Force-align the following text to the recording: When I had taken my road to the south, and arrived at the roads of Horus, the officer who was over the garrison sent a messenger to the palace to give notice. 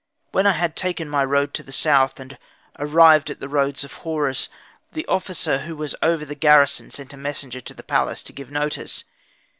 When 0.31 0.47
I 0.47 0.53
had 0.53 0.75
taken 0.75 1.07
my 1.07 1.23
road 1.23 1.53
to 1.53 1.61
the 1.61 1.71
south, 1.71 2.19
and 2.19 2.39
arrived 2.79 3.29
at 3.29 3.39
the 3.39 3.47
roads 3.47 3.83
of 3.83 3.93
Horus, 4.01 4.49
the 4.93 5.05
officer 5.05 5.59
who 5.59 5.75
was 5.75 5.93
over 6.01 6.25
the 6.25 6.33
garrison 6.33 6.89
sent 6.89 7.13
a 7.13 7.17
messenger 7.17 7.61
to 7.61 7.73
the 7.75 7.83
palace 7.83 8.23
to 8.23 8.33
give 8.33 8.49
notice. 8.49 9.03